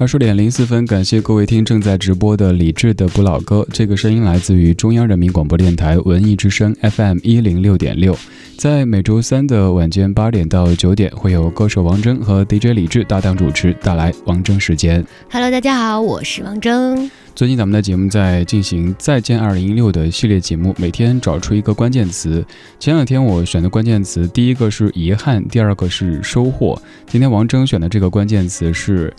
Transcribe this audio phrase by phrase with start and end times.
[0.00, 3.66] 二十点零四分，感谢各位听正在直播的李志的不老歌。
[3.72, 8.16] 这个声音来自于中央人民广播电台文艺之声 FM 一零六点六，
[8.56, 15.04] 在每周三的晚间八点到九点，会有歌手王铮和 DJ 李志搭档主持，带来王铮时间。
[15.32, 17.10] Hello，大家好，我是王铮。
[17.34, 22.44] 最近咱们的节目在进行“再见二零一六”的系列节目，每天找出一个关键词。
[22.78, 26.80] 前两天我选的关键词，第一个是遗憾，第二个是收获。
[27.08, 29.12] 今天王铮选的这个关键词是。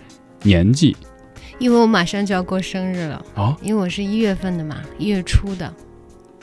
[0.44, 0.96] 年纪，
[1.58, 5.74] 因为我马上就要过生日了哦，因为我是一月份的嘛，一月初的。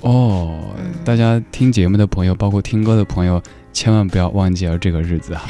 [0.02, 0.74] 哦，
[1.04, 5.42] 大家听节目的朋友，包括听歌的朋友，千万不要忘记了这个日子啊！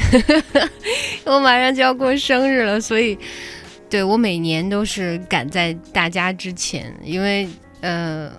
[1.27, 3.19] 我马上就要过生日了，所以
[3.91, 7.49] 对我每年都是赶在大家之前，因为
[7.81, 8.31] 呃，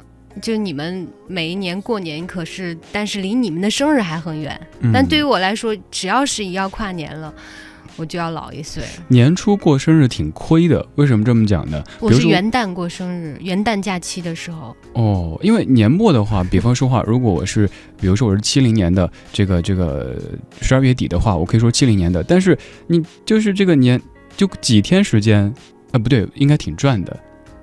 [0.42, 4.60] 就你们每一年过年可是，但是离你们的生日还很远，
[4.94, 7.34] 但对于我来说，只要是一要跨年了。
[7.98, 8.84] 我就要老一岁。
[9.10, 11.84] 年初过生日挺亏的，为什么这么讲呢？
[12.00, 14.76] 我是元旦过生日，元旦假期的时候。
[14.94, 17.68] 哦，因为年末的话，比方说话，如果我是，
[18.00, 20.16] 比如说我是七零年的，这个这个
[20.62, 22.24] 十二月底的话，我可以说七零年的。
[22.24, 24.02] 但是你就是这个年
[24.36, 25.54] 就几天时间，
[25.92, 27.20] 啊不对，应该挺赚的。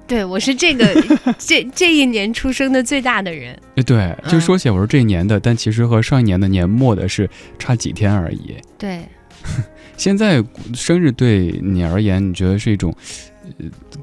[0.07, 0.87] 对，我是这个
[1.39, 3.59] 这这一年出生的最大的人。
[3.77, 8.55] 哎，对，就说起来我是这一年的，但其实和上一年的年末的是差几天而已。
[8.77, 9.03] 对。
[9.97, 10.43] 现在
[10.75, 12.93] 生日对你而言，你觉得是一种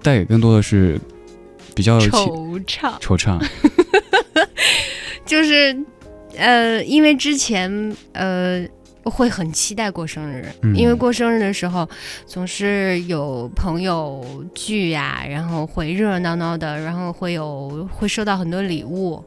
[0.01, 0.99] 带给更多的是
[1.75, 3.41] 比较惆怅，惆怅，
[5.25, 5.77] 就是
[6.37, 8.65] 呃，因为之前呃
[9.03, 11.87] 会很期待过生日，因为过生日的时候
[12.25, 14.23] 总是有朋友
[14.55, 19.21] 聚呀，然后会热热闹闹的，然后会有会收到很多礼物，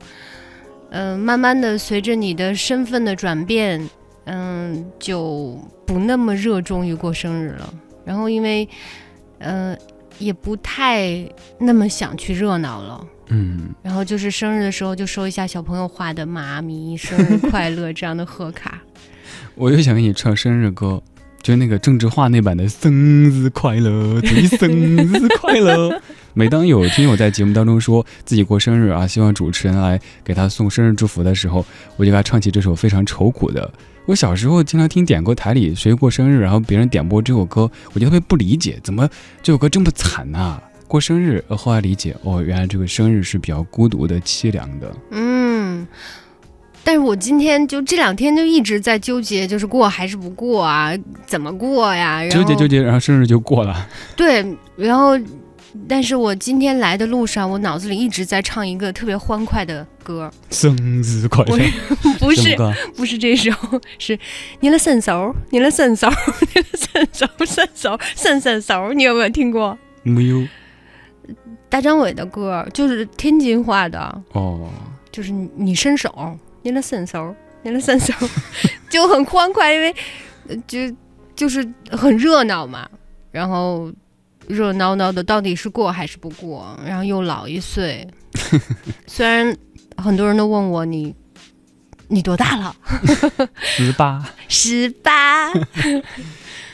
[0.91, 3.86] 嗯，慢慢的随着你的身份的转变。
[4.25, 7.75] 嗯，就不那么热衷于过生日了。
[8.05, 8.69] 然后因为，
[9.39, 9.77] 呃，
[10.19, 11.26] 也不太
[11.59, 13.06] 那么想去热闹了。
[13.28, 13.71] 嗯。
[13.82, 18.81] 然后就是生日的时候，就收一下小朋友画的“妈咪生日快乐”这样的贺卡。
[19.54, 21.03] 我又想给你唱生日歌，
[21.43, 26.00] 就那个郑智化那版的“生日快乐，祝你生日快乐”。
[26.34, 31.65] 每当有听友在节目当中说自己过生日啊，希望主持人来给他送生日祝福的时候，
[31.97, 33.72] 我就给他唱起这首非常愁苦的。
[34.06, 39.09] 我小时候经常听点歌台里谁过生日，然后别人点播这首歌，我就特别不理解，怎么
[39.42, 40.60] 这首歌这么惨呐？
[40.87, 44.94] 过生日，后来理解，哦，原来这个生日是比较孤独的、凄凉的。
[45.10, 45.87] 嗯，
[46.84, 50.93] 但是我今天就这两天就一直在纠结，就是过还是不过啊？
[51.26, 52.28] 怎么过呀？
[52.28, 53.88] 纠结纠结，然后生日就过了。
[54.16, 54.44] 对，
[54.76, 55.19] 然后。
[55.88, 61.59] 但是我今天来的路上，我脑子里一直在唱一个特别欢快的歌，生日快乐。
[62.20, 62.56] 不是，
[62.94, 63.50] 不是这首，
[63.98, 64.16] 是
[64.60, 66.09] 你的伸手，你的伸手，
[66.54, 69.76] 你的伸手，伸手，伸伸手，你有没有听过？
[70.03, 70.47] 没有。
[71.69, 74.70] 大张伟的歌就是天津话的哦，
[75.10, 78.12] 就是你伸手，你的伸手，你的伸手，
[78.88, 79.94] 就很欢快，因为
[80.69, 80.78] 就
[81.34, 82.88] 就是很热闹嘛，
[83.32, 83.91] 然后。
[84.47, 86.78] 热闹闹的，到底是过还是不过？
[86.84, 88.06] 然后又老一岁。
[89.09, 89.56] 虽然
[89.97, 91.15] 很多人都问我你，
[92.09, 92.75] 你多大了？
[93.62, 94.25] 十八。
[94.49, 95.53] 十八。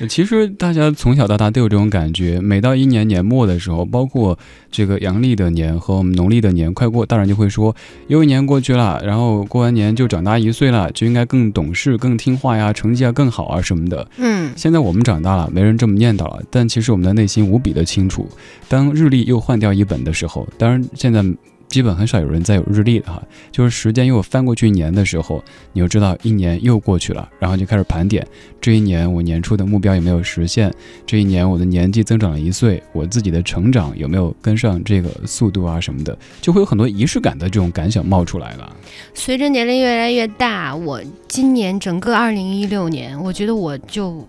[0.08, 4.38] 其实大家从小到大都有这种感觉，每到一年年末的时候，包括
[4.70, 7.76] 这个阳历的年和我们农历的年快过，大人就会说
[8.08, 14.08] 又一年过去了，然后过完年就长大一岁了，就应该更懂事、更听话呀，成绩啊更好啊什么的。
[14.16, 18.26] 嗯，现在我们长大了，没人这么念叨了，但其实我们的内心无比的清楚，
[18.68, 21.22] 当日历又换掉一本的时候，当然现在。
[21.70, 23.22] 基本很少有人再有日历的哈，
[23.52, 25.42] 就是时间又翻过去一年的时候，
[25.72, 28.26] 你就知道一年又过去了，然后就开始盘点
[28.60, 30.70] 这一年我年初的目标有没有实现，
[31.06, 38.76] 这一年我的年纪增长了一岁，我自己的成长有没有跟上这个速度啊什么的，就会有很多仪式感的这种感想冒出来了。
[39.14, 44.28] 随着年龄越来越大，我今年整个二零一六年，我觉得我就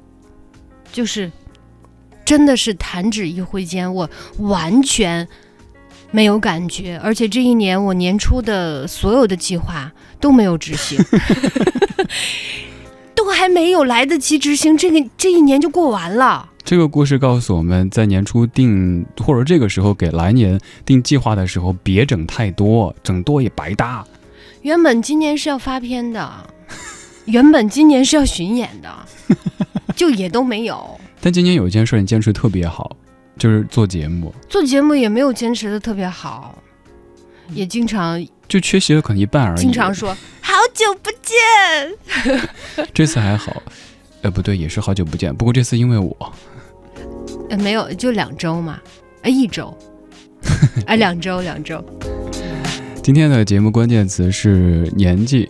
[0.91, 1.31] 就是
[2.23, 4.07] 真的是弹指一挥间，我
[4.37, 5.27] 完全。
[6.11, 10.99] 没有感觉，而且这一年我年初的所有的计划都没有执行，
[13.15, 16.49] 都还没有来得及执行，这个这一年就过完了。
[16.63, 24.05] 这个故事告诉我们在年初定或者这个时候给来年定计划的时候，别整太多，整多也白搭。
[24.61, 26.29] 原本今年是要发片的，
[27.25, 28.89] 原本今年是要巡演的，
[29.95, 30.99] 就也都没有。
[31.19, 32.95] 但今年有一件事你坚持特别好。
[33.41, 36.61] 就是做节目，做节目也没有坚持的特别好，
[37.49, 39.59] 也经常就缺席了可能一半而已。
[39.59, 42.45] 经常说 好久不见，
[42.93, 43.63] 这次还好，
[44.21, 45.35] 呃不对，也是好久不见。
[45.35, 46.33] 不过这次因为我，
[47.49, 48.79] 呃，没有，就两周嘛，
[49.23, 49.75] 啊，一周，
[50.85, 51.83] 啊，两周，两周。
[53.01, 55.49] 今天的节目关键词是年纪。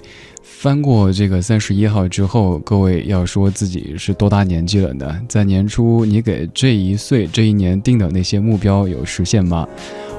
[0.61, 5.19] 翻过这个三十一号之后，各位要说自己是多大年纪了呢？
[5.27, 9.67] 在年初，你给这一岁、这一年定的那些目标有实现吗？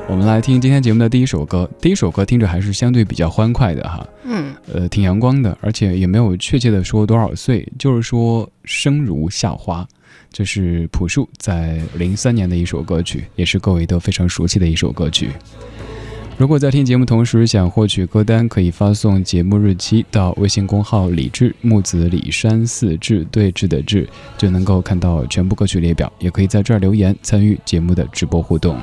[0.08, 1.70] 我们来听今天节目的第一首歌。
[1.80, 9.86] 第一首歌听着还是相对比较欢快的哈，嗯，呃，挺阳光的，而且也没有确切的说多少岁，就是说生如夏花。
[10.32, 15.28] 这是朴树在零三年的一首歌曲，也是各位都非常熟悉的一首歌曲。
[16.42, 26.12] 如果在听节目同时想获取歌单，可以发送节目日期到微信公号“李志木子李山寺志对峙的志”，就能够看到全部歌曲列表。
[26.18, 28.76] 也可以在这儿留言参与节目的直播互动。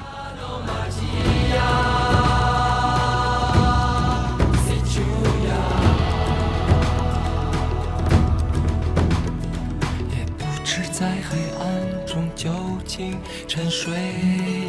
[10.09, 12.49] 也不知在黑暗中究
[12.85, 13.17] 竟
[13.49, 13.91] 沉睡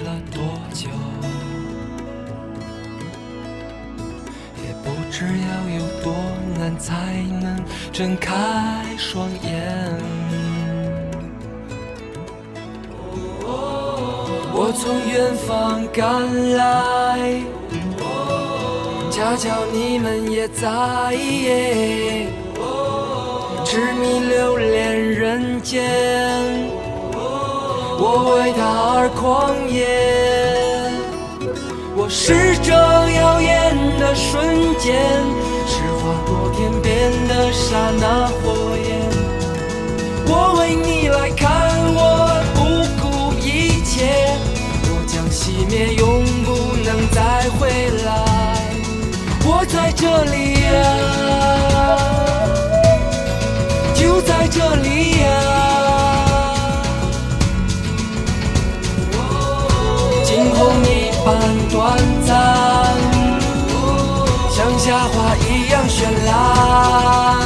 [0.02, 0.43] 了多
[0.75, 0.88] 久。
[5.20, 5.32] 只要
[5.76, 6.14] 有多
[6.58, 6.94] 难才
[7.43, 7.62] 能
[7.93, 8.32] 睁开
[8.96, 9.93] 双眼。
[14.50, 17.38] 我从远方赶来，
[19.11, 20.70] 恰巧你们也在，
[23.62, 25.84] 痴迷留恋人间，
[27.99, 28.64] 我为他
[28.96, 30.50] 而狂野。
[32.12, 35.00] 是这耀眼的瞬间，
[35.64, 38.98] 是划过天边的刹那火焰。
[40.26, 41.48] 我为你来看，
[41.94, 42.58] 我不
[43.00, 44.10] 顾一切，
[44.86, 47.70] 我将熄灭，永不能再回
[48.04, 48.10] 来。
[49.44, 50.78] 我在这里呀，
[53.94, 55.69] 就在这里呀。
[61.25, 61.38] 般
[61.69, 62.37] 短暂，
[64.50, 67.39] 像夏花一样绚烂。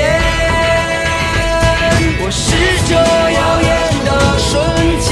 [0.00, 0.04] 眼
[1.50, 1.98] 前。
[2.22, 2.40] 我是
[2.88, 3.70] 这耀眼
[4.04, 4.48] 的瞬
[5.00, 5.08] 间，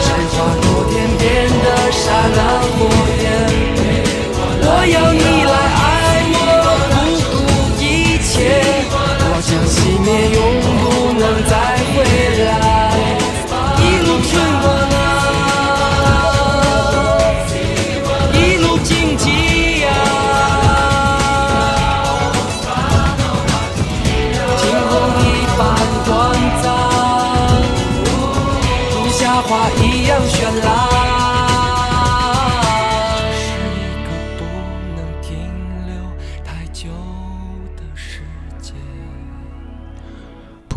[0.00, 1.22] 是划过天边
[1.64, 2.02] 的刹
[2.36, 2.38] 那
[2.74, 2.76] 火
[3.22, 3.24] 焰。
[4.66, 4.96] 我要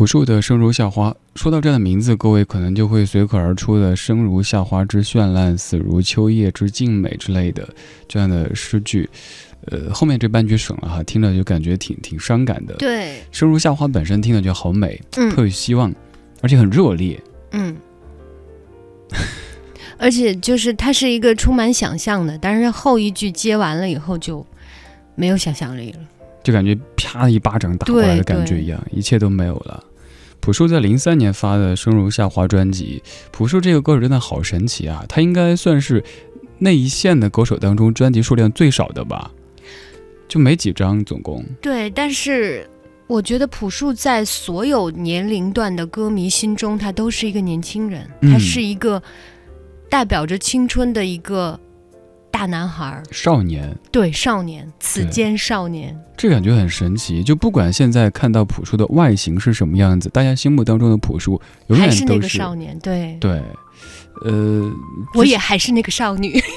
[0.08, 7.68] 朴树的《生如夏花》，说到这样的名字，各位可能就会随口而出的“生如夏花之绚烂，死如秋叶之静美”之类的
[8.08, 9.06] 这样的诗句。
[9.66, 12.72] 呃，后面这半句省了哈，听着就感觉挺挺伤感的。
[12.76, 15.94] 对，生如夏花本身听着就好美，嗯特有希望，
[16.40, 17.22] 而且很热烈。
[17.52, 17.76] 嗯，
[19.98, 24.46] 而且就是它是一个充满想象的，但是后一句接完了以后就
[25.14, 25.98] 没有想象力了。
[26.42, 29.84] 就感觉啪一巴掌打过来的感觉一样，一切都没有了。
[30.40, 35.04] 朴树在零三年发的《生如夏花》专辑，朴树这个歌手真的好神奇啊！
[35.08, 36.02] 他应该算是
[36.58, 39.30] 那一线的歌手当中专辑数量最少的吧，
[40.26, 41.44] 就没几张，总共。
[41.60, 42.68] 对，但是
[43.06, 49.02] 我觉得朴树在所有年龄段的歌迷心中，他都是一个年轻人，嗯他是一个
[49.90, 51.58] 代表着青春的一个
[52.30, 55.98] 大男孩儿，少年，对，少年，此间少年。
[56.16, 57.22] 这感觉很神奇。
[57.22, 63.42] 就不管现在看到朴树的外形是什么样子，大家心目当中的朴树永远还是那个都是少年，对，对，
[64.24, 64.72] 呃，
[65.14, 66.40] 我也还是那个少女。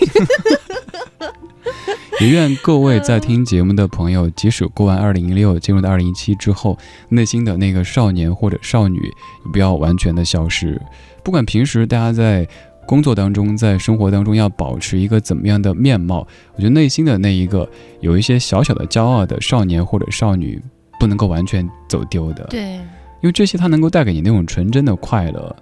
[2.19, 6.77] 也愿各位在听节目的朋友，即使过完二零一六，进入到二零一七之后，
[7.09, 9.11] 内心的那个少年或者少女，
[9.51, 10.79] 不要完全的消失。
[11.23, 12.47] 不管平时大家在
[12.91, 17.65] 工作当中，在生活当中要保持一个怎么样的面貌，我觉得内心的那一个
[18.01, 20.61] 有一些小小的骄傲的少年或者少女，
[20.99, 22.43] 不能够完全走丢的。
[22.49, 25.55] 对，因为这些它能够带给你那种纯真的快乐。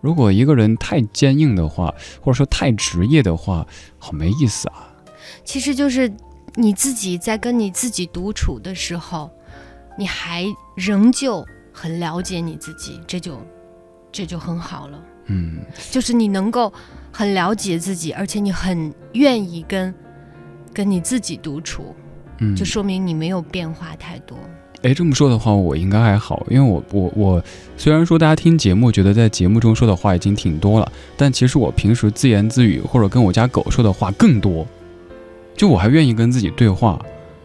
[0.00, 3.66] 如果一个人太坚硬的话，或者说太职业的话，
[3.98, 4.94] 好没意思啊。
[5.42, 6.08] 其实就是
[6.54, 9.28] 你自己在跟你自己独处的时候，
[9.98, 10.46] 你还
[10.76, 13.36] 仍旧很了解你自己，这就
[14.12, 14.98] 这就很好了。
[15.26, 15.58] 嗯，
[15.90, 16.72] 就是你能够
[17.12, 19.94] 很了解自己，而且你很愿意跟
[20.72, 21.94] 跟你自己独处，
[22.38, 24.36] 嗯，就说明你没有变化太多。
[24.82, 27.44] 哎，这么说的话，我应该还好，因为我我我
[27.76, 34.66] 虽然说大家听节目觉得在节目中说的话已经挺多了，但其实我平时自言自语或者跟我家狗说的话更多，
[35.54, 36.98] 就我还愿意跟自己对话，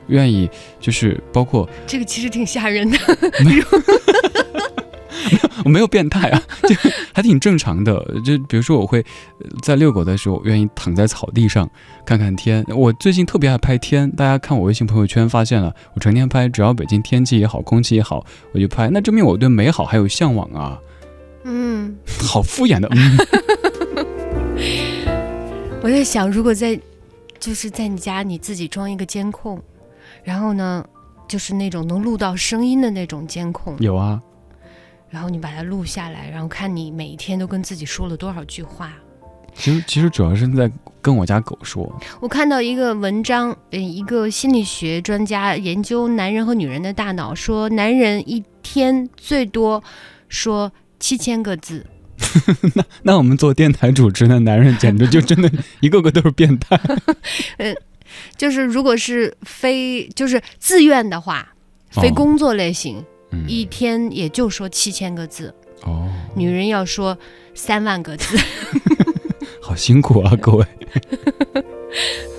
[0.08, 2.98] 愿意就是包括这个其实挺吓人的。
[5.66, 6.76] 我没有变态啊，就
[7.14, 7.94] 还挺正常的。
[8.24, 9.00] 就比如说，我会
[9.40, 11.70] 呃在遛狗的时候，愿意躺在草地上
[12.06, 12.64] 看看天。
[12.70, 18.90] 我最近特别爱拍天，大家看我微信朋友圈发现了，我成天拍，只要北京天气也好，空气也好，我就拍。
[18.90, 20.80] 那证明我对美好还有向往啊，
[21.44, 22.90] 嗯， 好敷衍的。
[22.92, 23.18] 嗯，
[25.82, 26.80] 我在想，如果在
[27.40, 29.62] 就是在你家你自己装一个监控，
[30.24, 30.84] 然后呢，
[31.28, 34.20] 就是那种能录到声音的那种监控，有啊，
[35.16, 38.92] 然后你把它录下来，然后看你每一天都跟自己说了多少句话。
[39.54, 40.70] 其实其实主要是在
[41.02, 49.82] 跟我家狗说，我看到一个文章，呃，一个心理学专家研究男人和女人的大脑，说男人一天最多
[50.28, 50.70] 说
[51.00, 51.86] 七千个字。
[52.76, 56.78] 那那我们做电台主持的男人简直就真的 一个个都是变态。
[57.56, 57.74] 嗯
[58.36, 61.48] 就是如果是非就是自愿的话，
[61.92, 63.02] 非工作类型，
[63.32, 65.54] 嗯，一天也就说七千个字。
[65.84, 67.18] 哦，女人要说
[67.54, 68.38] 三万个字。
[69.62, 70.66] 好辛苦啊，各位。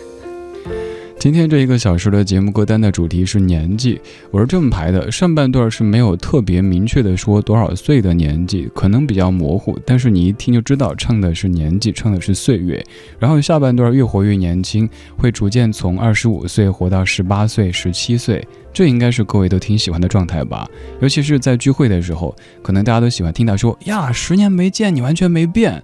[1.19, 3.99] 今天这一个小时的节目歌单的主题是年纪，
[4.31, 12.85] 我是这么排的：上半段是没有特别明确的说多少岁的年纪，可能比较模糊，但是你一听就知道唱的是年纪，唱的是岁月。
[13.19, 20.69] 然后下半段越活越年轻，会逐渐从二十五岁活到十八岁、十七岁，这应该是各位都挺喜欢的状态吧？
[21.01, 25.83] 尤其是在聚会的时候，可能大家都喜欢听到说呀，十年没见，你完全没变。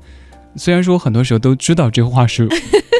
[0.57, 2.47] 虽然说很多时候都知道这话是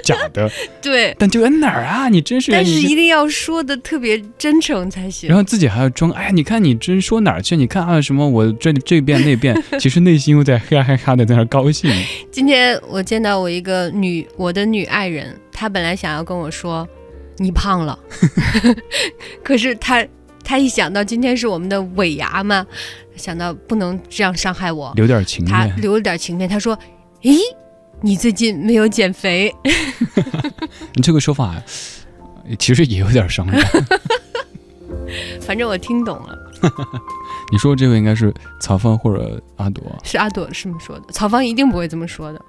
[0.03, 0.51] 假的，
[0.83, 2.09] 对，但就在哪儿啊？
[2.09, 5.29] 你真是，但是一定要说的特别真诚才行。
[5.29, 7.57] 然后自己还要装，哎呀，你看你真说哪儿去？
[7.57, 11.91] 你看啊什么我这这边那边， 其实内心又在嘿哈嘿哈的在那儿高兴。
[12.31, 16.87] 今天我见到我一个女我的女爱人，她本来想要跟我说
[17.39, 17.99] 你胖了，
[19.43, 20.05] 可是她
[20.45, 22.67] 她一想到今天是我们的尾牙嘛，
[23.17, 26.79] 想到不能这样伤害我，留点情她面，留了点情面，她说
[27.23, 27.39] ：“咦，
[28.03, 29.55] 你最近没有减肥
[30.95, 31.55] 你这个说法
[32.49, 33.61] 呃其实也有点伤人。
[35.41, 36.37] ”反正我听懂了，
[37.53, 42.41] 你说这个应该是曹芳或者阿朵，是阿朵是这么说的，曹芳一定不会这么说的。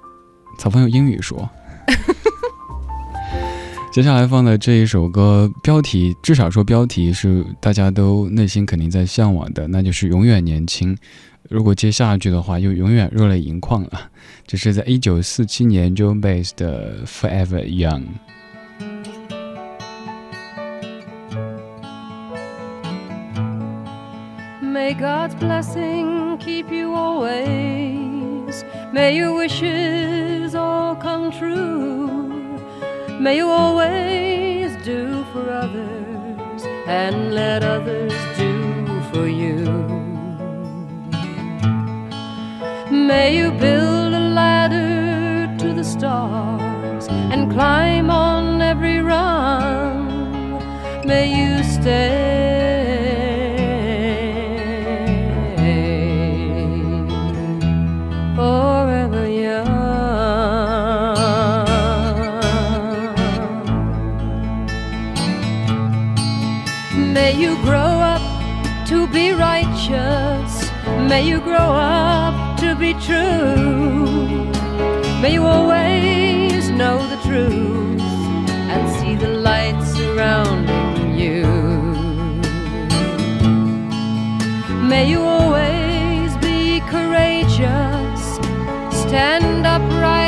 [0.58, 1.48] 曹芳用英语说。
[3.92, 10.96] 接下来放的这一首歌，标题至少说标题是大家都内心肯定在向往的，那就是永远年轻。
[11.54, 14.10] 如果接下一句的话，又永远热泪盈眶了。
[14.44, 18.02] 这是在一九四七年 Joe Baez 的《Forever Young》。
[24.60, 28.64] May God's blessing keep you always.
[28.92, 32.58] May your wishes all come true.
[33.20, 38.50] May you always do for others and let others do
[39.12, 39.63] for you.
[43.06, 50.08] May you build a ladder to the stars and climb on every rung.
[51.04, 52.14] May you stay
[58.34, 59.64] forever young.
[67.12, 68.22] May you grow up
[68.86, 70.70] to be righteous.
[71.10, 72.33] May you grow up
[75.20, 78.00] May you always know the truth
[78.72, 81.44] and see the light surrounding you.
[84.90, 88.22] May you always be courageous,
[89.02, 90.23] stand upright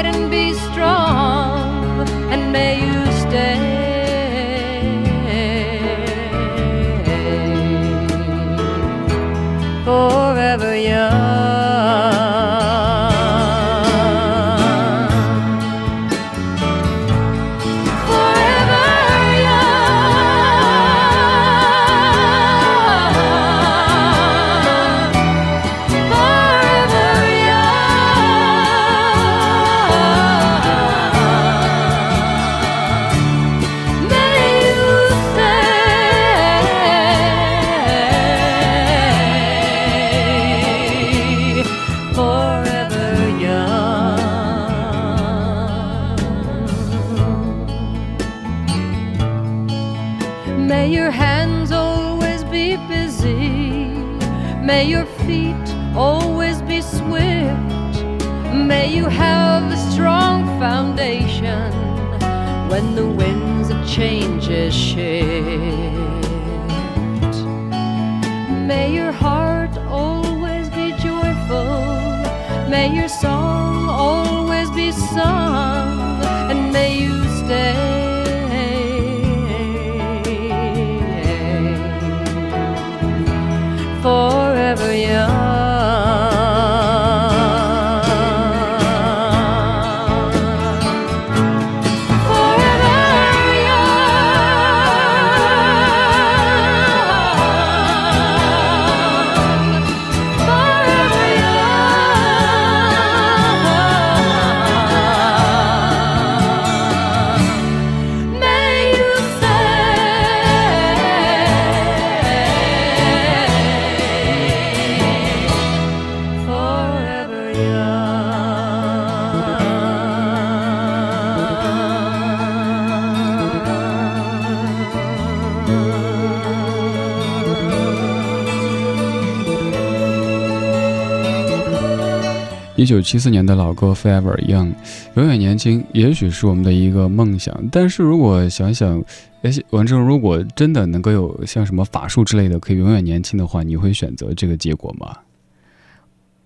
[132.86, 134.72] 九七四年的老歌《Forever Young》，
[135.16, 137.54] 永远年轻，也许是我们的一个梦想。
[137.70, 139.02] 但是如果想想，
[139.42, 145.16] 哎，王正，如果真的能够有像什么法术之类的可以永远年轻的话，你会选择这个结果吗？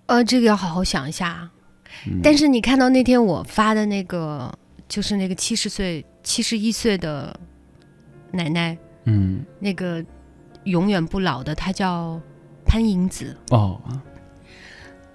[0.07, 1.48] 呃，这个要好好想一下。
[2.07, 4.50] 嗯但是你看到那天我发的那个，
[4.88, 7.38] 就是那个七十岁、七十一岁的
[8.33, 10.03] 奶奶，嗯，那个
[10.64, 12.18] 永远不老的，她叫
[12.64, 13.81] 潘迎紫，哦，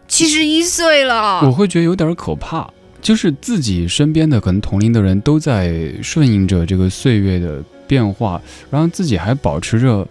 [0.07, 1.41] 七十一岁了。
[1.45, 2.69] 我会觉得有点可怕，
[3.01, 10.07] 就是自己身边的可能同龄的人都在顺应着这个岁月的变化，然后自己还保持着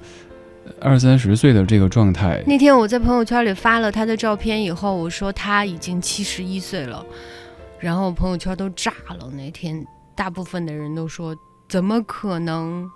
[0.81, 2.43] 二三十岁的这个状态。
[2.47, 7.05] 那天我在朋友圈里发了他的照片以后，我说他已经七十一岁了，
[7.79, 9.31] 然后朋友圈都炸了。
[9.37, 11.35] 那天大部分的人都说
[11.69, 12.89] 怎么可能？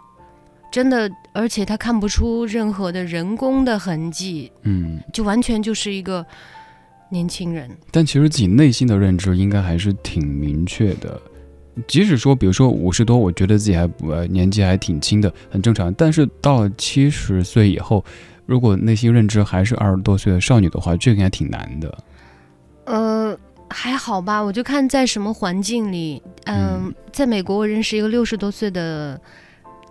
[0.70, 6.24] 真的，而且他看不出任何的人工的痕迹，嗯，就完全就是一个
[7.10, 7.70] 年轻人。
[7.90, 11.20] 但其实自己内心的认知应该还是挺明确的。
[11.86, 15.94] 即使说，比如说五十多，我觉得自己还不呃年纪还挺轻的，很正常。
[15.94, 18.04] 但是到了七十岁以后，
[18.46, 21.98] 如果内心认知还是二十多岁的少女的话，这个应该挺难的。
[22.84, 23.38] 呃，
[23.70, 26.20] 还好吧，我就看在什么环境里。
[26.46, 29.20] 嗯，嗯在美国，我认识一个六十多岁的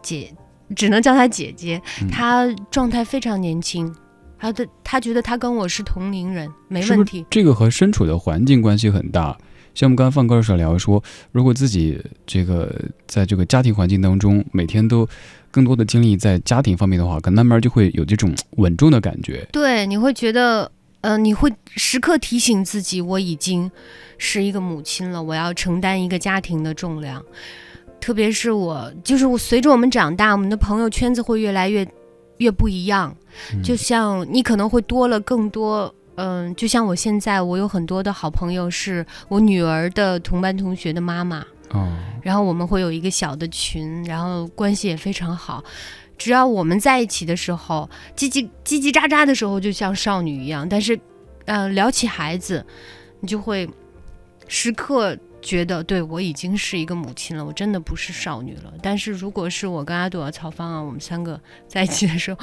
[0.02, 0.30] 姐，
[0.76, 3.96] 只能叫她姐姐，嗯她状态非常年轻。
[4.40, 7.26] 她的他觉得他跟我是同龄人，没问题。
[7.30, 9.38] 这个和身处的环境关系很大。
[9.74, 12.74] 像我们刚刚放歌的时候聊说，如果自己这个
[13.06, 15.08] 在这个家庭环境当中每天都
[15.52, 19.48] 更多的精力在家庭方面的话，可能慢慢就会有这种稳重的感觉。
[19.52, 20.72] 对，你会觉得，
[21.02, 23.70] 呃，你会时刻提醒自己，我已经
[24.18, 27.24] 是一个母亲了，我要承担一个家庭的重量。
[28.00, 31.88] 特别是我，就是我随着我们长大，我们的朋友圈子会越来越
[32.38, 33.16] 越不一样。
[33.54, 41.88] 嗯就像你可能会多了更多，嗯、就像我现在，我有很多的好朋友是我女儿的同班同学的妈妈，哦，
[42.24, 45.64] 然后我们会有一个小的群，然后关系也非常好。
[46.18, 50.68] 只要我们在一起的时候，叽叽叽叽喳喳的时候，就像少女一样。
[50.68, 51.00] 但是，
[51.46, 52.66] 呃，聊起孩子，
[53.20, 53.70] 你就会
[54.48, 55.16] 时刻
[55.48, 58.74] 觉得，对我已经是一个母亲了，我真的不是少女了。
[58.84, 62.40] 但是如果是我跟阿朵、曹芳啊，我们三个在一起的时候，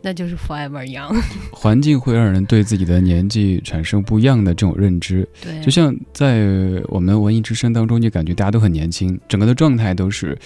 [0.00, 1.20] 那就是 forever young。
[1.50, 5.28] 环境会让人对自己的年纪产生不一样的这种认知。
[5.42, 6.46] 对，就像在
[6.86, 10.38] 我们文艺之声当中，就感觉大家都很年轻，整个的状态都是，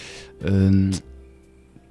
[0.43, 0.91] 嗯，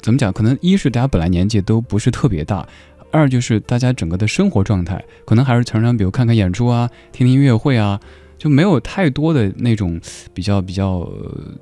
[0.02, 0.34] 怎么讲？
[0.34, 2.68] 可能一是大家本来年纪都不是特别大，
[3.12, 8.00] 二就是大家整个的生活状态，可能还是常常比如看看演出啊，听听音乐会啊，
[8.40, 10.00] 就没有太多的那种
[10.34, 11.54] 比较比较、呃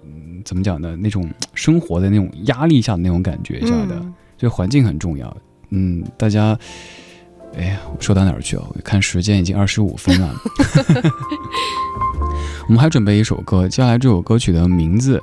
[0.46, 0.96] 怎么讲呢？
[0.96, 5.36] 那种生活的那种压力下的那种感觉下的，嗯所以环境很重要。
[5.72, 6.58] 嗯，大家，
[7.58, 8.66] 哎呀，我说到哪儿去了？
[8.74, 10.34] 我看时间已经二十五分了。
[12.70, 15.22] 我们还准备一首歌，接下来这首歌曲的名字，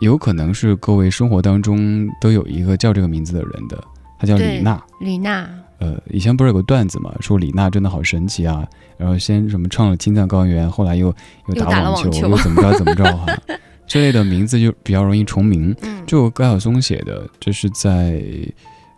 [0.00, 3.82] 有可能是各位生活当中都有一个叫这个名字的人的，
[4.18, 4.84] 他叫李娜。
[5.00, 11.06] 李娜，呃，以前不是有个段子嘛，说李娜真的好神奇啊，然后先什么唱了青藏高原，后来又
[11.46, 13.26] 又又打网球，又怎么着怎么着哈，
[13.86, 15.74] 这类的名字就比较容易重名。
[15.82, 18.20] 嗯，就高晓松写的，这是在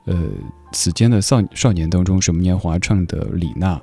[0.06, 0.28] 呃
[0.72, 3.80] 此间的少少年当中，水木年华唱的李娜，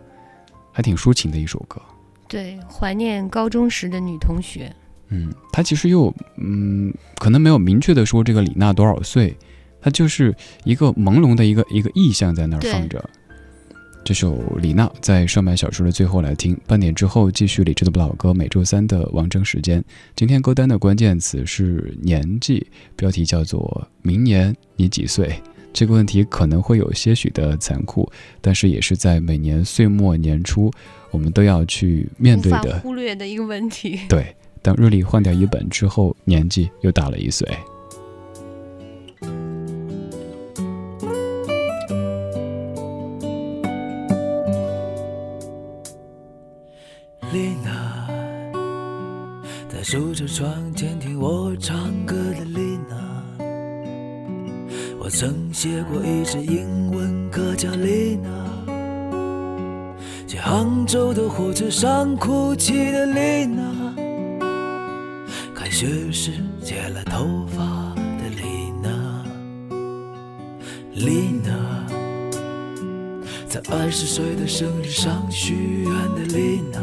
[0.71, 1.79] 还挺抒情的一首歌。
[2.27, 4.73] 对，怀念高中时的女同学。
[5.09, 9.37] 嗯，他其实又嗯，可能没有明确的说这个李娜多少岁，
[9.87, 13.01] 他就是一个朦胧的一个一个意象在那儿放着。
[14.03, 19.81] 这首李娜在上半小时的最后来听，半点之后继续理智的不老歌，每周三的王征时间。
[20.13, 25.41] 今天歌单的关键词是年纪，标题叫做“明年你几岁”。
[25.71, 30.69] 这个问题可能会有些许的残酷，但是也是在每年岁末年初，
[31.11, 32.77] 我们都要去面对的。
[32.83, 34.01] 忽略的一个问题。
[34.09, 37.47] 对，当日历换掉一本之后，年纪又大了一岁。
[62.17, 63.93] 哭泣的丽娜，
[65.55, 67.63] 开学时剪了头发
[67.95, 69.23] 的丽娜，
[70.93, 71.53] 丽娜。
[73.47, 76.79] 在二十岁的生日上许愿的丽娜，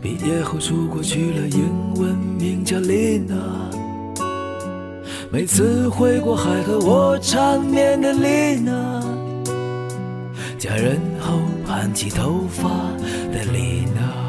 [0.00, 3.36] 毕业后出国去了英文名叫丽娜。
[5.30, 9.02] 每次回国还和我缠绵的丽娜，
[10.58, 12.70] 嫁人后盘起头发
[13.32, 14.21] 的丽娜。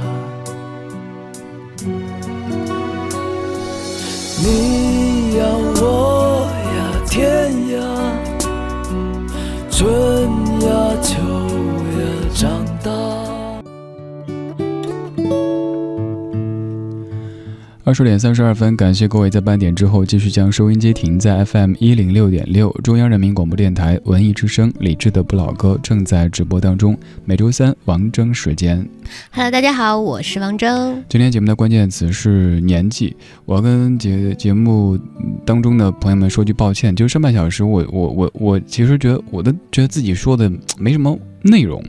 [17.93, 26.97] 二十点三十二分，感谢各位在半点之后继续将收音机停在 FM 一零六点六，中央人民广播电台文艺之声，理智的不老歌正在直播当中。
[27.23, 28.84] 每周三王征时间
[29.29, 31.03] ，Hello，大家好，我是王征。
[31.08, 33.15] 今天节目的关键词是年纪。
[33.45, 34.97] 我要跟节节目
[35.45, 41.79] 当中的朋友们说句抱歉，就是上半小时我我我我其实觉得我都觉得自己说的没什么内容，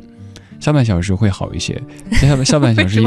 [0.60, 1.82] 下半小时会好一些。
[2.12, 3.00] 下半下半小时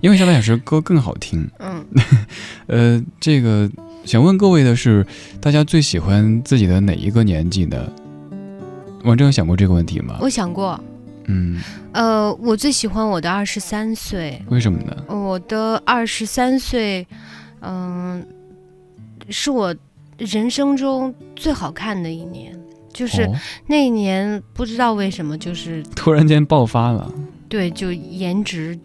[0.00, 1.48] 因因为下半小时歌更好听。
[1.58, 1.84] 嗯，
[2.66, 3.70] 呃，这个
[4.04, 5.06] 想问各位的是，
[5.40, 7.90] 大家最喜欢自己的哪一个年纪呢？
[9.04, 10.18] 王正有想过这个问题吗？
[10.20, 10.78] 我想过，
[11.26, 11.60] 嗯，
[11.92, 14.42] 呃，我最喜欢我的二十三岁。
[14.48, 14.96] 为什么呢？
[15.08, 17.06] 我的二十三岁，
[17.60, 18.26] 嗯、
[19.28, 19.74] 是我
[20.16, 22.56] 人生中最好看的一年。
[22.90, 23.32] 就是哦、
[23.68, 27.12] 那一年，不知道为什么，就是突然间爆发了，
[27.48, 28.76] 对，就颜值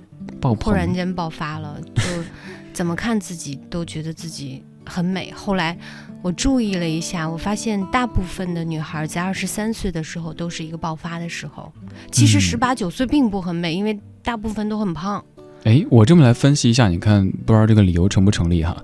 [0.43, 2.03] 爆棚，忽然间爆发了，就
[2.73, 5.31] 怎么看自己都觉得自己很美。
[5.31, 5.77] 后来
[6.21, 11.71] 我注意了一下，我发现大部分的女孩在二十三岁的时候都是一个爆发的时候。
[12.11, 15.23] 其实嗯十八九岁并不很美，因为大部分都很胖。
[15.63, 18.75] 哎，我这么来分析一下，你看，不知道这个理由成不成立哈？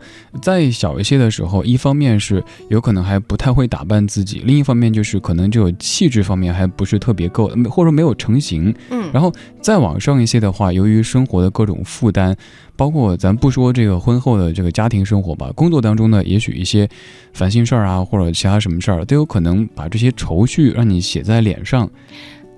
[0.41, 8.73] 在小一些的时候，一方面是有可能还不太会打扮自己，另一方面就是可能就有气质方面还不是特别够，或者说没有成型。
[8.91, 9.29] 嗯，然后
[9.61, 12.33] 再往上一些的话，由于生活的各种负担，
[12.77, 16.87] 包括咱不说这个婚后的这个家庭生活吧，工作当中呢，也许一些
[17.33, 21.89] 烦心事儿啊，或者其他什么事儿，都有可能把这些愁绪让你写在脸上。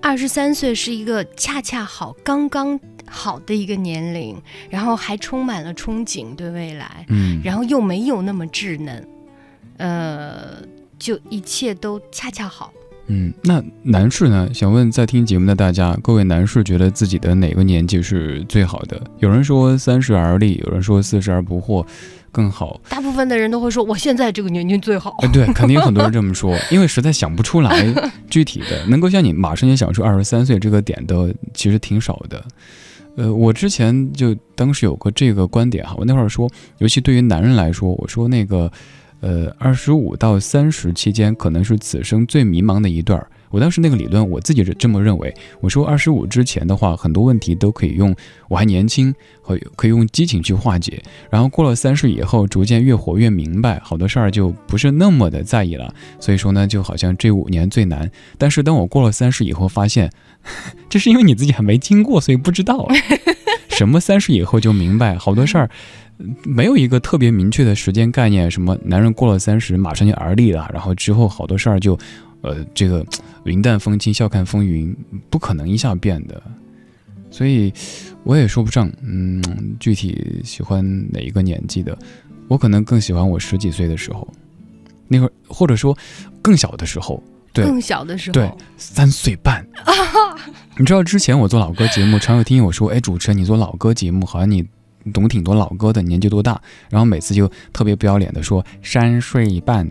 [0.01, 4.35] 二十三岁是一个恰恰好、刚刚好的一个年龄，
[4.69, 9.07] 然后还充满了憧憬对未来，嗯，然后又没有那么稚嫩，
[9.77, 10.57] 呃，
[10.97, 12.73] 就一切都恰恰好。
[13.07, 14.49] 嗯，那男士呢？
[14.53, 19.01] 想问在听节目的大家，各位男士觉得自己的哪个年纪是最好的？
[19.19, 21.85] 有人说三十而立，有人说四十而不惑。
[22.31, 25.15] 更好，大部分的人都会说我现在这个年龄最好。
[25.19, 27.85] 哎，对， 肯定有很多人这么说，因为实在想不出来
[28.29, 32.43] 具体的能够像你马上就想出二十三岁这个点的，其实挺少的。
[33.17, 38.71] 呃，我之前就当时有个这个观点哈，我那会儿说，尤其对于男人来说，我说那个，
[39.19, 43.27] 呃，二十五到三十期间可能是此生最迷茫的一段儿。
[43.51, 45.33] 我当时那个理论，我自己是这么认为。
[45.59, 48.15] 我说二十五之前的话，很多问题都可以用
[48.47, 51.03] 我还年轻和可以用激情去化解。
[51.29, 55.93] 然后过了三十以后，逐渐越活越明白，好多事儿就不是那么的在意了。
[56.19, 58.09] 所以说呢，就好像这五年最难。
[58.37, 60.09] 但是当我过了三十以后，发现
[60.89, 62.87] 这是因为你自己还没经过，所以不知道
[63.69, 65.69] 什么三十以后就明白，好多事儿
[66.43, 68.49] 没有一个特别明确的时间概念。
[68.49, 71.97] 什么男人过了三十马上就而立了，然后之后好多事儿就。
[72.41, 73.05] 呃，这个
[73.43, 74.95] 云淡风轻、笑看风云，
[75.29, 76.41] 不可能一下变的，
[77.29, 77.71] 所以
[78.23, 79.43] 我也说不上，嗯，
[79.79, 81.97] 具体喜欢哪一个年纪的，
[82.47, 84.27] 我可能更喜欢我十几岁的时候，
[85.07, 85.97] 那会儿，或者说
[86.41, 87.21] 更小的时候，
[87.53, 89.65] 对，更小的时候，对，三岁半。
[90.77, 94.67] 你知道之前我做老歌节目，常有听友说，哎，主持人你做老歌节目，好像你。
[95.13, 96.59] 懂挺多老歌的，年纪多大？
[96.89, 99.87] 然后每次就特别不要脸的说三岁半，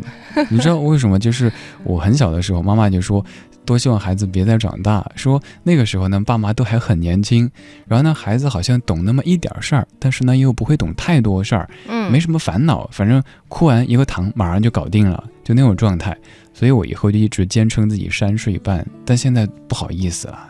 [0.48, 1.18] 你知道为什么？
[1.18, 1.52] 就是
[1.84, 3.24] 我很小的时候，妈妈就说
[3.64, 7.50] 多希望孩子别再长大，说那个时候呢，爸妈都还很年轻，
[7.86, 16.16] 然后呢，孩子好像懂那么一点事儿，但是呢又不会懂太多事儿，嗯，没什么烦恼，反正哭完一个糖马上就搞定了，就那种状态。
[16.52, 20.48] 所以我以后就一直坚称自己三岁半，但现在不好意思了。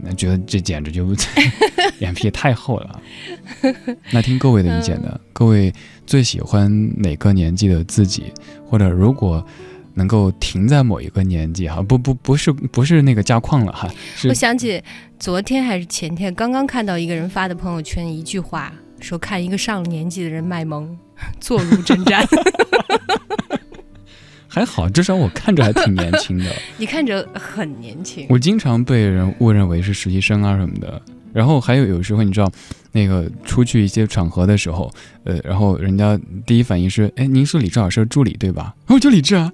[0.00, 1.06] 那觉得这简直就
[1.98, 3.00] 脸皮也太厚了。
[4.10, 5.18] 那听各位的意见呢？
[5.32, 5.72] 各位
[6.06, 8.32] 最喜欢哪个年纪的自己？
[8.66, 9.44] 或者如果
[9.94, 13.90] 能够停在某一个年纪哈，不不不是不是那个加框了哈。
[14.28, 14.80] 我想起
[15.18, 20.96] 昨天还是前天，刚刚看到一个人发的朋友圈，一句话说：“看一个上了年纪的人卖萌，
[21.40, 22.24] 坐如针毡。
[24.58, 26.50] ”还好，至少我看着还挺年轻的。
[26.76, 28.26] 你看着很年轻。
[28.28, 31.00] 我经常被人误认为是实习生啊什么的。
[31.32, 32.50] 然后还有有时候你知道，
[32.90, 34.92] 那个出去一些场合的时候，
[35.24, 38.74] 呃，然后人家第一反应是：哎，您是李志老师的助理对吧？
[38.88, 39.52] 哦，就李志啊。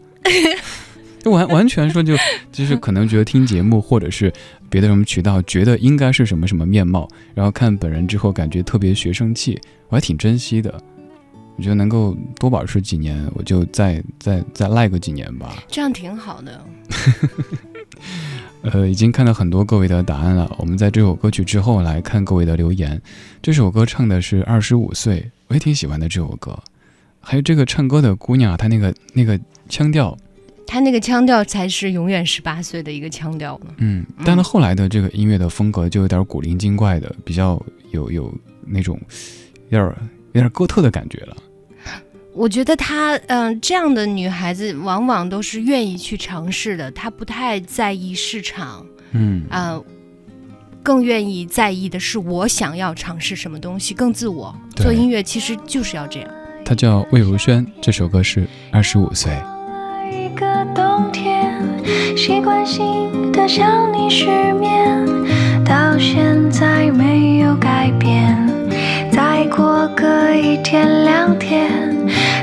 [1.21, 2.14] 就完完全说就
[2.53, 4.31] 就是可能觉得听节目或者是
[4.69, 10.79] 别的什么渠道，觉得应该是什么什么面貌，然后看本人之后感觉特别学生气，我还挺珍惜的。
[11.57, 15.62] 我觉得能够多保持几年，我就再再再赖个几年吧。
[15.69, 16.64] 这样挺好的。
[18.62, 20.51] 呃，已经看到很多各位的答案了。
[20.59, 23.01] 我们在这首歌曲之后来看各位的留言。
[23.43, 26.59] 这首歌唱的是二十五岁，我也挺喜欢的这首歌。
[27.21, 29.38] 还有这个唱歌的姑娘，她那个那个
[29.69, 30.17] 腔调，
[30.67, 33.75] 她那个腔调才是永远十八岁的一个腔调呢。
[33.79, 37.62] 嗯，但是后来的这个音乐的风格就有点古灵精怪的，比较
[37.93, 38.35] 有有
[38.67, 38.99] 那种
[39.69, 39.95] 有点
[40.35, 41.37] 有点哥特的感觉了。
[42.33, 49.81] 我觉得她，嗯，这样的女孩子往往都是愿意去尝试的，她不太在意市场，嗯啊，
[50.83, 54.53] 更愿意在意的是我想要尝试什么东西，更自我。
[54.75, 56.29] 做音乐其实就是要这样。
[56.64, 59.33] 她叫魏如萱，这首歌是二十五岁。
[60.11, 60.44] 一个
[60.75, 61.62] 冬天，
[62.16, 65.07] 习惯性的想你失眠，
[65.64, 68.43] 到现在没有改变。
[69.55, 71.71] 过个一天两天。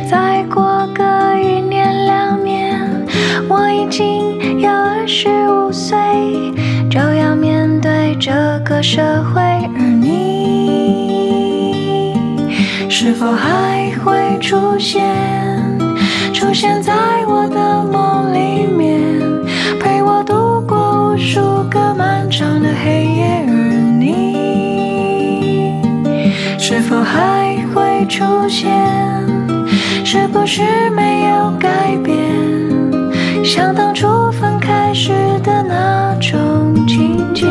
[0.09, 1.03] 再过个
[1.37, 2.89] 一年两年，
[3.49, 5.97] 我已经要二十五岁，
[6.89, 8.31] 就要面对这
[8.63, 10.13] 个社会，而你
[12.89, 15.03] 是否还会出现？
[16.33, 16.93] 出现在
[17.27, 19.19] 我的梦里面，
[19.81, 23.10] 陪我度过无数个漫长的黑夜，
[26.81, 28.69] 否还会出现？
[30.03, 32.15] 是不是没有改变？
[33.43, 35.13] 像当初分开时
[35.43, 37.45] 的那种情节。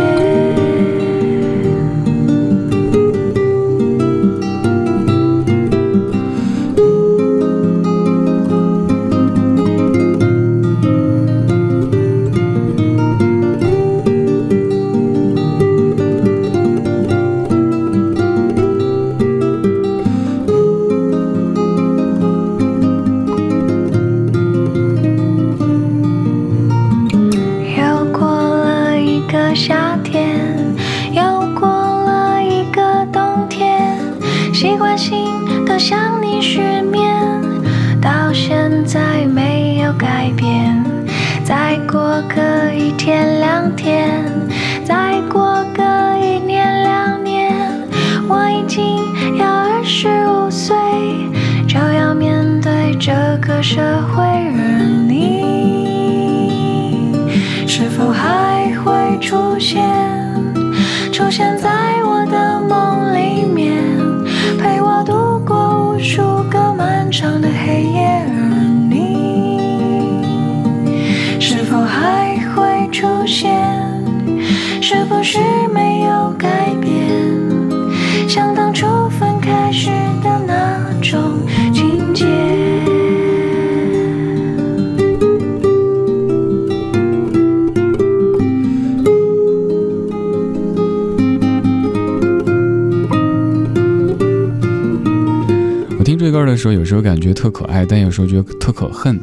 [98.27, 99.21] 时候觉得特可恨。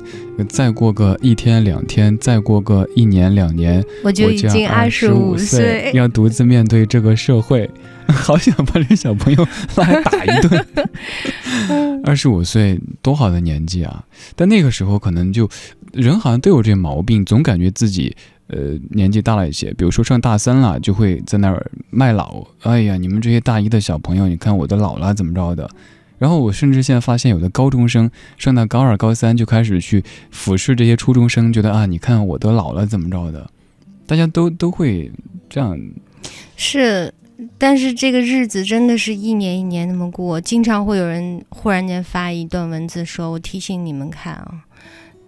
[0.49, 7.67] 再过个一天两天，再过个一年两年，我就已经二十五岁，要独自面对这个社会，
[8.07, 10.65] 好想把这小朋友 拉来打一顿。
[12.05, 14.03] 二十五岁多好的年纪啊！
[14.35, 15.49] 但那个时候可能就
[15.91, 18.15] 人好像都有这毛病，总感觉自己
[18.47, 19.73] 呃年纪大了一些。
[19.73, 22.45] 比如说上大三了，就会在那儿卖老。
[22.61, 25.67] 哎呀，你们这些大一的小朋友，你看我都老了，怎么着的？
[26.17, 33.49] 然后我甚至现在发现，有的高中生上到高二、高三就开始去俯视这些初中生，觉得啊，你看我都老了，怎么着的？
[34.05, 35.11] 大家都都会
[35.49, 35.79] 这样。
[36.55, 37.13] 是，
[37.57, 44.65] 但是这个日子真的是一年一年那么过，经常会有人忽然间发一段文字说：“我提醒你们看啊，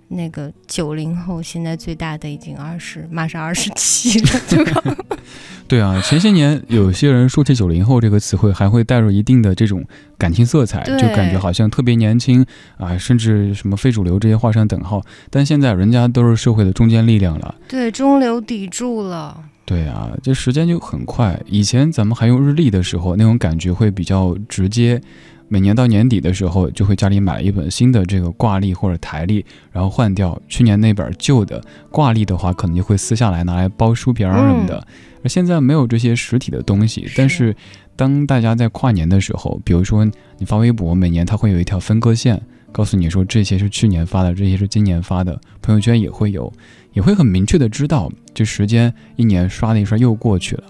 [0.10, 4.95] 那个九零后现在最大的已经二十，马上 二十七了，对吧？”
[5.69, 9.86] 对啊，前些年有些人说起九零后这个词汇，还会带入一定的这种
[10.17, 12.43] 感情色彩，就感觉好像特别年轻
[12.78, 15.00] 啊，甚至什么非主流这些画上等号。
[15.30, 19.43] 但现在人家都是社会的中坚力量了，对中流砥柱了。
[19.63, 21.39] 对啊，这时间就很快。
[21.45, 25.00] 以前咱们还用日历的时候，那种感觉会比较直接。
[25.49, 34.88] 每年到年底的时候，就会家里买一本新的这个挂历或者台历，然后换掉去年那本旧的挂历的话，可能就会撕下来拿来包书皮儿什么的。
[35.23, 37.53] 而现在没有这些实体的东西，但是
[37.95, 40.05] 当大家在跨年的时候，比如说
[40.38, 42.39] 你发微博，每年它会有一条分割线，
[42.71, 45.41] 告诉你说这些是去年发的，这些是今年发的。
[45.62, 46.53] 朋友圈也会有，
[46.93, 50.63] 也会很明确的知道，这时间一年刷的一刷又过去了，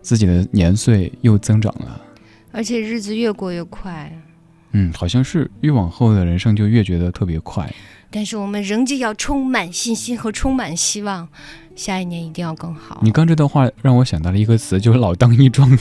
[0.00, 2.00] 自己的年岁又增长了。
[2.50, 4.12] 而且日子越过越快，
[4.72, 7.72] 嗯，好像是越往后的人生就越觉得特别快。
[8.10, 11.26] 但是我们仍旧要充满信心和充满希望，
[11.74, 13.00] 下一年一定要更好。
[13.02, 15.70] 你刚这段话让我想到了一个词，就是老当益壮。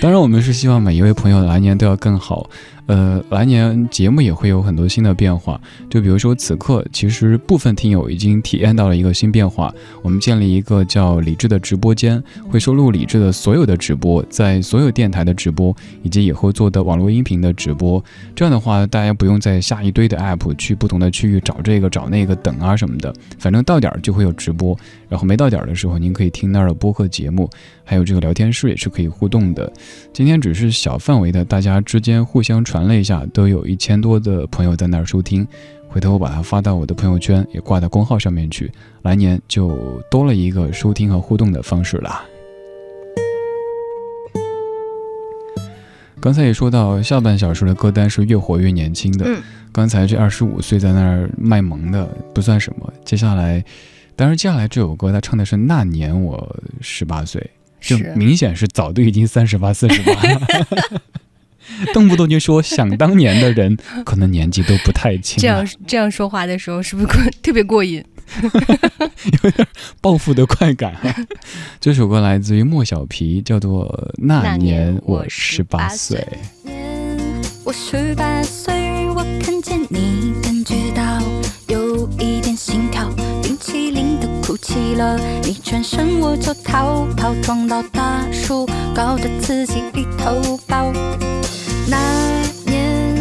[0.00, 2.50] 当然，我们是希望每一位朋友来年都要更好。
[2.86, 9.74] 呃，来年节目也会有很多新的变化，就比如说此刻，其实部分听友已经体验到了一个新变化。
[10.02, 18.02] 我们建立一个叫李智的直播间，会收录李智的所有的直播，在所有电台的直播，以及以后做的网络音频的直播。
[18.36, 27.50] 这样的话，大家不用再下一堆的 app 去不同的区域找这个找那个等啊什么的，反正到点儿就会有直播，然后没到点儿的时候，您可以听那儿的播客节目，
[27.82, 29.72] 还有这个聊天室也是可以互动的。
[30.12, 32.75] 今天只是小范围的，大家之间互相传。
[32.76, 35.48] 传了一下，都有一千多的朋友在那儿收听。
[35.88, 38.70] 回头我把它发到我的朋友圈，也挂到公号上面去。
[39.00, 42.22] 来年就多了一个收听和互动的方式啦。
[46.20, 49.24] 刚才也说到，下半小时的歌单是越活越年轻的。
[49.26, 49.40] 嗯，
[49.72, 52.04] 刚才这二十五岁在那儿卖萌的
[52.34, 52.92] 不算什么。
[53.06, 53.64] 接下来，
[54.14, 57.50] 当然接下来这首歌他唱的是那年我十八岁，
[57.80, 60.12] 就明显是早都已经三十八、四十八。
[61.92, 65.40] 动不动就说 想当年的人，可能年纪都不太轻。
[65.40, 67.08] 这样这样说话的时候，是不是
[67.42, 68.04] 特别过瘾？
[69.44, 69.66] 有点
[70.00, 70.94] 报复的快感。
[71.80, 73.86] 这首歌来自于莫小皮，叫做
[74.18, 76.18] 《那年我十八岁》。
[77.64, 78.74] 我十八岁，
[79.10, 81.22] 我看见你，感觉到
[81.68, 83.08] 有一点心跳，
[83.42, 90.92] 冰淇淋都哭泣了，你转身我就逃跑，撞到大树，搞得自己一头包。
[91.88, 91.96] 那
[92.64, 93.14] 年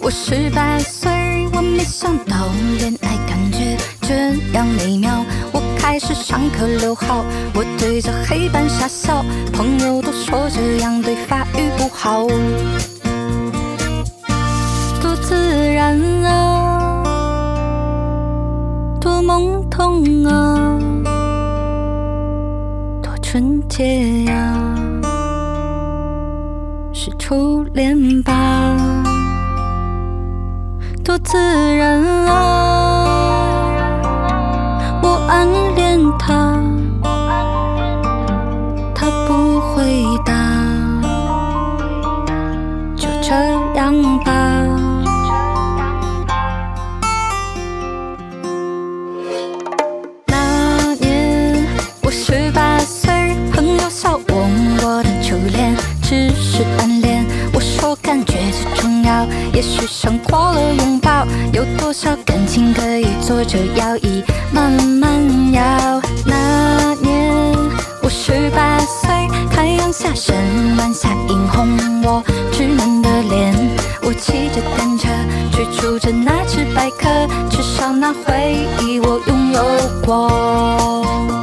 [0.00, 1.10] 我十八岁，
[1.52, 2.48] 我没想到
[2.78, 5.24] 恋爱感觉这样美妙。
[5.52, 12.26] 我开始上课留号，我对着黑板傻笑，朋友都说这样对发育不好。
[15.02, 15.34] 多自
[15.72, 17.02] 然啊，
[19.00, 20.78] 多懵懂啊。
[23.02, 24.71] 多纯洁呀，
[27.04, 28.76] 是初恋吧，
[31.02, 33.11] 多自然啊！
[59.02, 61.26] 要，也许胜过了拥抱。
[61.52, 64.22] 有多少感情可以坐着摇椅
[64.52, 65.62] 慢慢摇？
[66.26, 67.54] 那年
[68.02, 69.10] 我十八岁，
[69.50, 70.36] 太阳下山，
[70.78, 71.68] 晚霞映红
[72.02, 72.22] 我
[72.52, 73.54] 稚嫩的脸。
[74.02, 75.08] 我骑着单车
[75.52, 77.08] 去住着那只白鸽，
[77.50, 79.62] 至少那回忆我拥有
[80.04, 81.41] 过。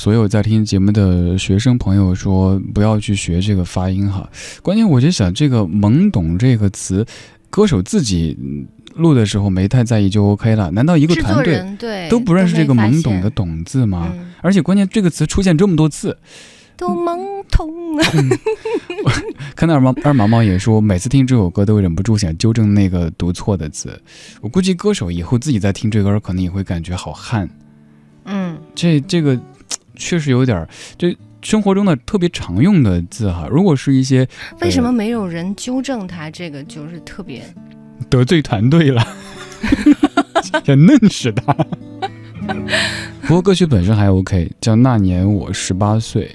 [0.00, 4.26] 所有在听节目的学生朋友说，不要去学这个发音哈。
[4.62, 7.04] 关键我就想，这个“懵懂”这个词，
[7.50, 10.70] 歌手自己嗯录的时候没太在意就 OK 了。
[10.70, 14.08] 难道一个团队都不认识这个“懵懂”的“懂”字吗？
[14.14, 16.16] 嗯而且关键这个词出现这么多次，
[16.78, 18.08] 都懵懂啊。
[19.54, 24.00] 看到二毛二毛毛也说，每次听这首歌都会忍不住想纠正那个读错的字。
[24.40, 27.46] 我估计歌手以后自己在听这歌，可能也会感觉好汗。
[28.24, 29.38] 嗯，这这个
[30.00, 33.46] 确实有点儿，这生活中的特别常用的字哈。
[33.50, 34.26] 如果是一些
[34.62, 36.30] 为什么没有人纠正他？
[36.30, 37.42] 这个就是特别
[38.08, 39.06] 得罪团队了，
[40.64, 41.54] 想弄死他。
[43.22, 46.26] 不过歌曲本身还 OK，叫《那年我十八岁》，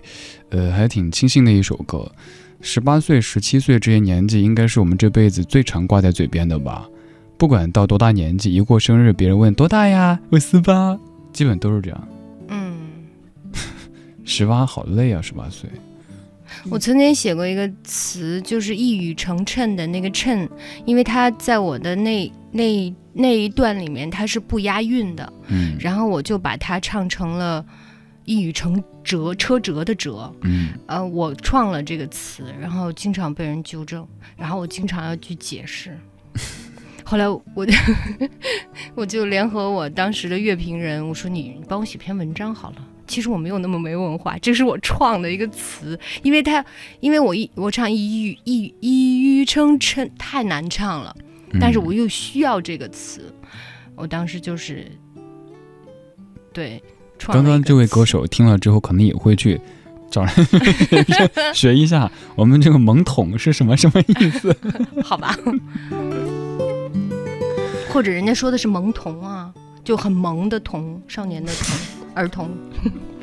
[0.50, 2.10] 呃，还挺清新的一首歌。
[2.62, 6.88] 十八岁、十七岁这些年纪，应该是我们这辈子最常挂在嘴边的吧。
[7.38, 10.98] 不管到多大年纪，一过生日，别人问多大呀，我十八，
[11.34, 12.08] 基本都是这样。
[14.26, 14.28] 嗯。
[14.28, 15.70] 十八好累啊，十八岁。
[16.70, 20.48] 我曾经写过一个词，就是一语成谶的那个谶，
[20.86, 27.66] 因为它在我的那那那一段里面它是不押韵的，嗯然后我就把它唱成了
[28.26, 30.32] 一语成折，车辙的辙。
[30.42, 34.08] 嗯，呃，我创了这个词，然后经常被人纠正，
[34.38, 35.98] 然后我经常要去解释。
[37.04, 37.74] 后来我就
[38.96, 42.78] 我就联合我当时的乐评人，我说你你帮我写篇文章好了。
[43.08, 46.64] 其实我没有那么没文化，这是我创的一个词，因为它
[47.00, 51.16] 因为我一我唱一语一一语成谶太难唱了，
[51.60, 53.34] 但是我又需要这个词，
[53.96, 54.92] 我当时就是
[56.54, 56.82] 对。
[57.28, 59.60] 刚刚这位歌手听了之后，可能也会去
[60.12, 60.34] 找人
[61.54, 64.54] 学一下，我们这个懵懂是什么什么意思？
[65.02, 65.34] 好吧，
[67.90, 69.50] 或者人家说的是萌童啊，
[69.82, 72.50] 就很萌的童，少年的童，儿童。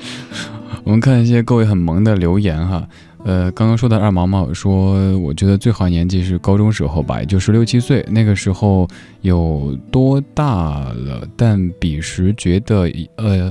[0.84, 2.86] 我们看一些各位很萌的留言哈。
[3.24, 8.88] 呃，刚刚说的二毛毛说，我觉得最好年纪是高中时候吧，也就十六七岁，那个时候
[9.20, 11.24] 有多大了？
[11.36, 13.48] 但彼时觉得，呃，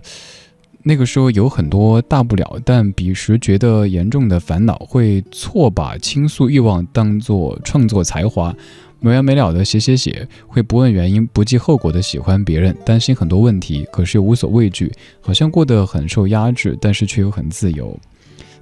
[0.83, 8.53] 那个时候有很多大不了，但彼时觉得严重的烦恼，会错把倾诉欲望当做创作才华，
[9.01, 17.99] 没完没了的写写写，会不问原因、不计后果的喜欢别人，担心很多问题，可是又无所畏惧，好像过得很受压制，但是却又很自由。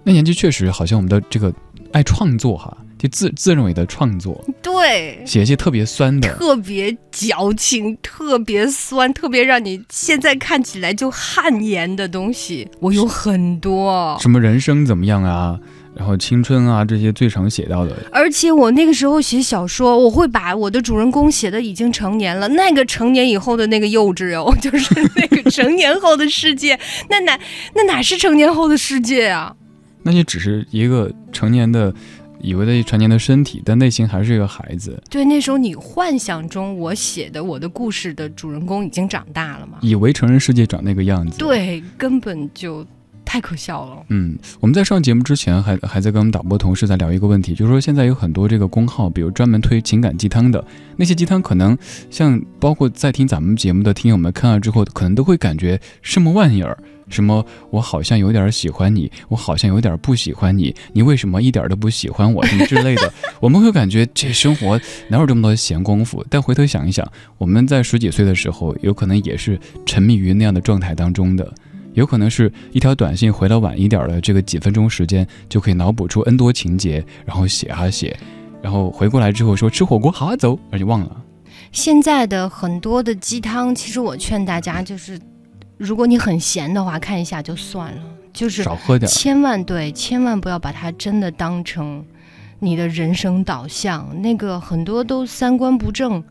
[0.03, 1.53] 那年纪确实好像我们的这个
[1.91, 2.75] 爱创作哈。
[2.97, 14.17] 就自自认为的创作，对，写一些特别酸的，特别矫情、特别酸、特别让你现在看起来就汗颜的东西，我有很多。
[14.19, 15.57] 什么人生怎么样啊？
[15.99, 17.93] 然后青春啊，这些最常写到的。
[18.09, 26.79] 而且我那个时候写小说，我会把我的主人公写的已经成年了，那个成年以后的那个幼稚哦， 就是那个成年后的世界，
[27.11, 27.37] 那哪
[27.75, 29.53] 那哪是成年后的世界啊？
[30.03, 31.93] 那就只是一个成年的。
[32.41, 34.97] 以为的成年的身体，但内心还是一个孩子。
[35.09, 39.77] 对，那时候你幻想中我写的我的故事的主人公已经长大了嘛？
[39.81, 41.37] 以为成人世界长那个样子。
[41.37, 42.87] 对，根本就
[43.29, 44.03] 太可笑了。
[44.09, 50.65] 嗯，我们在上节目之前还还在跟我们导播同事在聊一个问题，就是说现在有很多这个公号，比如专门推情感鸡汤的
[50.97, 51.77] 那些鸡汤，可能
[52.09, 56.75] 像包括在听咱们节目的听友们看了之后，可能都会感觉什么玩意儿。
[57.07, 57.43] 什么？
[57.71, 62.45] 我好像有点喜欢你，我好像有点不喜欢你，你为什么一点都不喜欢我？
[62.45, 66.23] 什么之类的，我们会感觉这生活哪有这么多闲工夫？
[66.29, 67.07] 但回头想一想，
[67.39, 71.51] 我们在十几岁的时候，有可能也是沉迷于那样的状态当中的，
[71.99, 78.17] 有可能是一条短信回到晚一点的这个几分钟时间，就可以脑补出 N 多情节，然后写啊写，
[78.61, 81.21] 然后回过来之后说吃火锅好啊走，而且忘了。
[81.71, 85.19] 现在的很多的鸡汤，其实我劝大家就是。
[85.77, 88.01] 如果你很闲的话，看一下就算了，
[88.33, 92.03] 就是少喝点，千万对，千万不要把它真的当成
[92.59, 94.21] 你的人生导向。
[94.21, 96.21] 那个很多都三观不正，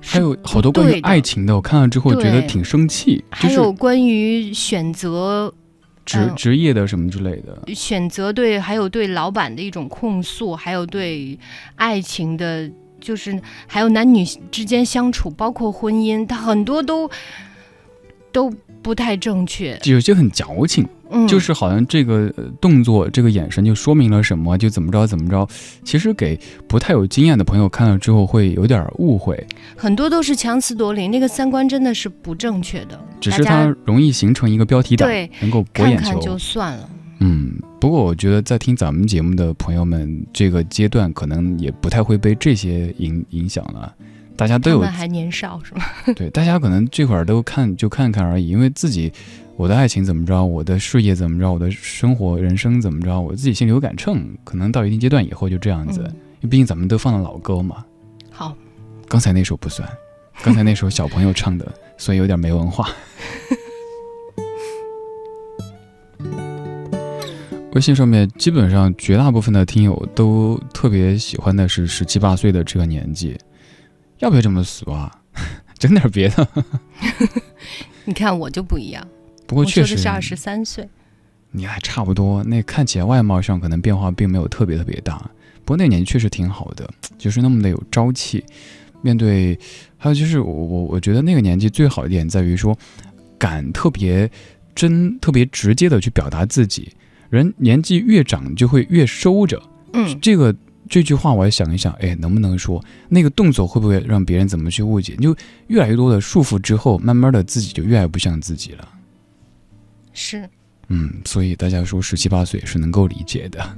[0.00, 3.24] 还有好多关于爱情的，我看了之后觉得挺生气。
[3.30, 5.52] 还有关于选择
[6.04, 11.38] 职职业的什么之类的，选择对，还有对老板的一种控诉，还有对
[11.76, 12.70] 爱情的，
[13.00, 17.10] 就是还有男女之间相处，包括婚姻，它很多都。
[18.32, 18.48] 都
[18.82, 25.46] 不太正确，有些很矫情，嗯，就是好像这个动作、这个眼神就说明了什么，就怎么着怎么着。
[25.84, 32.98] 其实给不太有经验的朋友看了之后会有点误会，很多都是强词夺理，那个三观真的是不正确的。
[33.20, 36.88] 只是它容易形成一个标题党，对，能够博眼球就算了。
[37.18, 43.94] 嗯，不过我觉得在听咱们节目的朋友们，这个阶段可能也不太会被这些影影响了。
[44.40, 45.84] 大家都有，还年少是吗？
[46.16, 49.12] 对，大家可能这会儿都看就看看而已，因为自己，
[49.56, 56.00] 我的爱情怎么着，我的事业怎么着，我的生活人生怎么着，我自己心里有杆秤，可能到一定阶段以后就这样子，
[56.40, 57.84] 因为毕竟咱们都放了老歌嘛。
[58.30, 58.56] 好，
[59.08, 59.86] 刚才那首不算，
[60.42, 62.88] 刚才那首小朋友唱的，所以有点没文化。
[67.74, 73.38] 微信上面基本上绝大部分的听友都特别喜欢的是十七八岁的这个年纪。
[74.20, 75.10] 要不要这么俗啊？
[75.78, 76.48] 整点别的。
[78.04, 79.06] 你看我就不一样，
[79.46, 80.88] 不过确实是二十三岁，
[81.50, 82.42] 你还差不多。
[82.44, 85.16] 那看起来外貌上可能变化并没有特别特别大，
[85.64, 88.44] 不过那年纪确实挺好的，就是那么的有朝气。
[89.02, 89.58] 面对，
[89.96, 92.76] 还有就是我我我觉得那个年纪最好一点在于说，
[93.38, 94.30] 敢特别
[94.74, 96.92] 真、特别直接的去表达自己。
[97.30, 99.62] 人年纪越长就会越收着，
[99.94, 100.54] 嗯，这个。
[100.90, 105.14] 这句话我要想一想，哎，能不能说那个动作会不会让别人怎么去误解？
[105.16, 105.32] 就
[105.68, 108.88] 越来越多的束缚之后，慢慢的自己就越来越不像自己了。
[110.12, 110.50] 是，
[110.88, 113.64] 嗯，所以大家说十七八岁是能够理解的。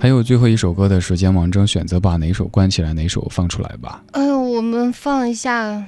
[0.00, 4.02] 还有最后一首歌的时间，王铮选择把哪首关起来，哪首放出来吧？
[4.12, 5.84] 呃，我们放一下，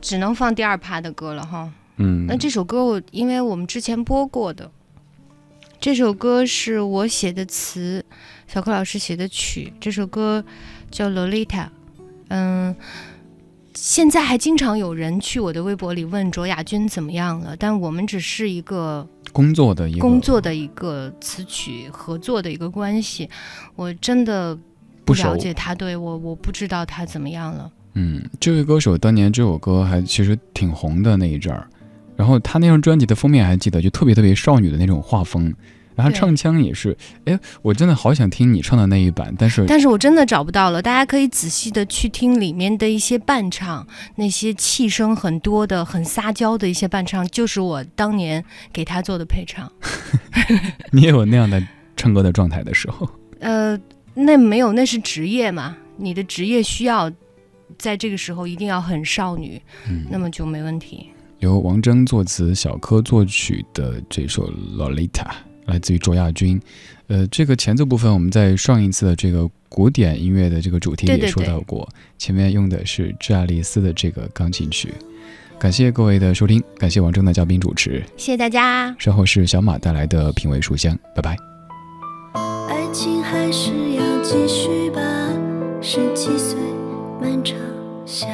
[0.00, 1.70] 只能放第二趴的歌了哈。
[1.98, 4.70] 嗯，那这首歌我因为我们之前播过的。
[5.80, 8.04] 这首歌是我写的词，
[8.48, 9.72] 小柯老师写的曲。
[9.80, 10.44] 这首歌
[10.90, 11.46] 叫《Lolita》。
[12.28, 12.74] 嗯，
[13.74, 23.28] 现在还经常有人去我的微博里问卓雅君怎么样了，但我们只是一个工作的一个工作的一个词曲合作的一个关系。
[23.76, 24.58] 我真的
[25.04, 27.70] 不了解他，对我我不知道他怎么样了。
[27.94, 31.68] 嗯，这位歌手当年这首歌还其实挺红的那一阵儿。
[32.16, 35.54] 然后他那张专辑的封面还记得，就特别特别少女的那种画风，
[35.94, 40.80] 然后唱腔也是，哎，我真的好想听你唱的那一版，但是但是我真的找不到了。
[40.82, 43.86] 大家可以仔细的去听里面的一些伴唱，
[44.16, 49.70] 那些气声很多的、很撒娇的一些伴唱，就是我当年给他做的配唱。
[50.92, 51.62] 你也有那样的
[51.96, 53.08] 唱歌的状态的时候？
[53.40, 53.78] 呃，
[54.14, 57.12] 那没有，那是职业嘛，你的职业需要。
[57.78, 61.10] 在这个时候一定要很少女，嗯，那么就没问题。
[61.38, 65.08] 由王铮作词、小柯作曲的这首《Lolita》
[65.66, 66.60] 来自于卓亚君。
[67.08, 74.92] 呃，这个前奏部分我们在上一次的这个古典音乐的这个主题里也说到过，前面用的是致爱丽丝的这个钢琴曲。
[75.58, 78.94] 感谢各位的收听，感谢王铮的嘉宾主持，谢谢大家。
[78.98, 81.36] 稍后是小马带来的品味书香，拜拜。
[82.68, 85.00] 爱情还是要继续吧，
[85.80, 86.58] 十七岁
[87.20, 87.56] 漫长
[88.04, 88.26] 夏，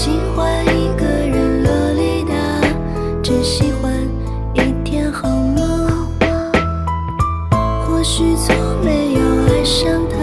[0.00, 2.32] 喜欢一个人洛丽塔，
[3.20, 3.92] 只喜欢
[4.54, 6.08] 一天好吗？
[7.84, 10.16] 或许从没有爱上他，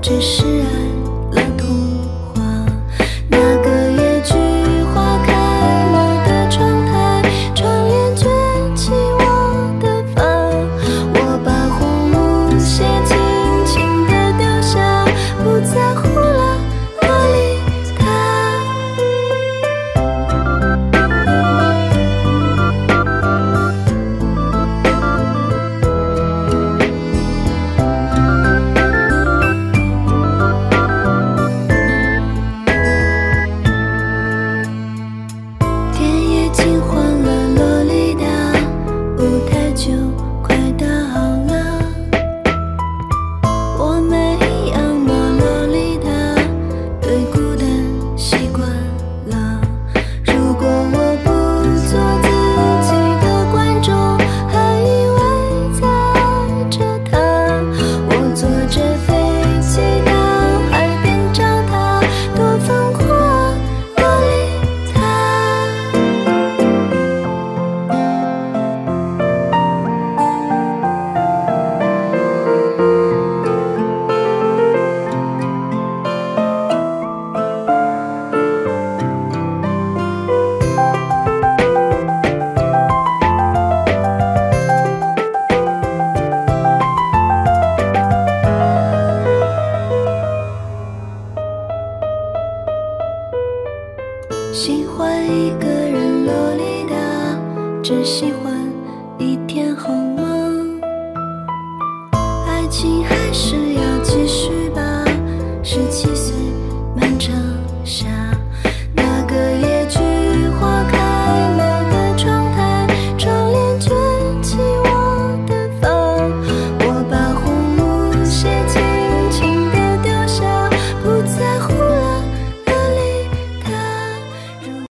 [0.00, 0.83] 只是爱